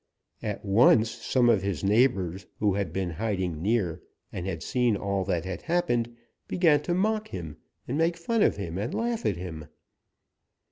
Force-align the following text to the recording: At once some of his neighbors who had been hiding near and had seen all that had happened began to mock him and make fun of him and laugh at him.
At 0.41 0.65
once 0.65 1.11
some 1.11 1.47
of 1.47 1.61
his 1.61 1.83
neighbors 1.83 2.47
who 2.59 2.73
had 2.73 2.91
been 2.91 3.11
hiding 3.11 3.61
near 3.61 4.01
and 4.31 4.47
had 4.47 4.63
seen 4.63 4.97
all 4.97 5.23
that 5.25 5.45
had 5.45 5.61
happened 5.61 6.15
began 6.47 6.81
to 6.81 6.95
mock 6.95 7.27
him 7.27 7.57
and 7.87 7.99
make 7.99 8.17
fun 8.17 8.41
of 8.41 8.55
him 8.55 8.79
and 8.79 8.95
laugh 8.95 9.27
at 9.27 9.37
him. 9.37 9.65